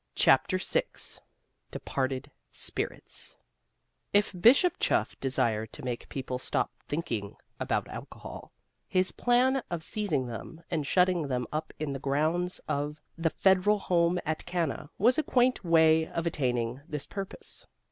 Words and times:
CHAPTER 0.15 0.57
VI 0.57 0.81
DEPARTED 1.69 2.31
SPIRITS 2.51 3.37
If 4.13 4.33
Bishop 4.33 4.79
Chuff 4.79 5.15
desired 5.19 5.71
to 5.73 5.83
make 5.85 6.09
people 6.09 6.39
stop 6.39 6.71
thinking 6.87 7.35
about 7.59 7.87
alcohol, 7.87 8.51
his 8.87 9.11
plan 9.11 9.61
of 9.69 9.83
seizing 9.83 10.25
them 10.25 10.63
and 10.71 10.87
shutting 10.87 11.27
them 11.27 11.45
up 11.53 11.71
in 11.79 11.93
the 11.93 11.99
grounds 11.99 12.57
of 12.67 12.99
the 13.15 13.29
Federal 13.29 13.77
Home 13.77 14.17
at 14.25 14.43
Cana 14.47 14.89
was 14.97 15.19
a 15.19 15.23
quaint 15.23 15.63
way 15.63 16.07
of 16.07 16.25
attaining 16.25 16.81
this 16.89 17.05
purpose. 17.05 17.67